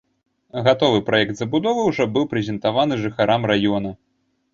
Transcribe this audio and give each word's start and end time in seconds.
Гатовы 0.67 1.01
праект 1.09 1.33
забудовы 1.41 1.81
ўжо 1.89 2.07
быў 2.15 2.25
прэзентаваны 2.31 2.97
жыхарам 3.03 3.41
раёна. 3.53 3.93